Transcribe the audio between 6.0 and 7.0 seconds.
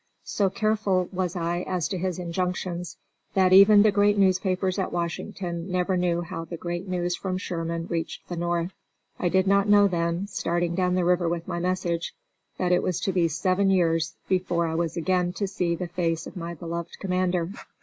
how the great